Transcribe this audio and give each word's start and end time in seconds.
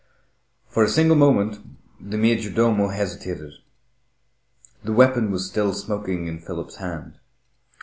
For 0.67 0.83
a 0.83 0.89
single 0.89 1.15
moment 1.15 1.59
the 2.01 2.17
major 2.17 2.49
domo 2.51 2.87
hesitated. 2.87 3.53
The 4.83 4.93
weapon 4.93 5.29
was 5.29 5.45
still 5.45 5.75
smoking 5.75 6.25
in 6.25 6.39
Philip's 6.39 6.77
hand. 6.77 7.19